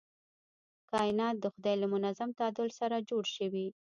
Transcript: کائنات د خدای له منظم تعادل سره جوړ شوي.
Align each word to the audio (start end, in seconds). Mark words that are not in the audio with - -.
کائنات 0.91 1.35
د 1.39 1.45
خدای 1.53 1.75
له 1.81 1.87
منظم 1.93 2.29
تعادل 2.37 2.69
سره 2.79 3.05
جوړ 3.09 3.23
شوي. 3.35 3.67